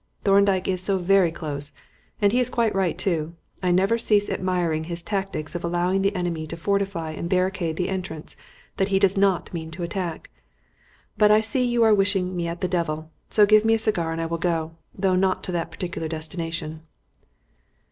[0.23, 1.73] Thorndyke is so very close
[2.19, 3.35] and he is quite right too.
[3.61, 7.87] I never cease admiring his tactics of allowing the enemy to fortify and barricade the
[7.87, 8.35] entrance
[8.77, 10.31] that he does not mean to attack.
[11.19, 14.11] But I see you are wishing me at the devil, so give me a cigar
[14.11, 16.81] and I will go though not to that particular destination."